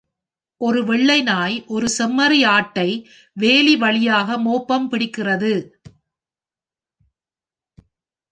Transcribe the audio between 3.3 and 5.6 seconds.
வேலி வழியாக மோப்பம் பிடிக்கிறது.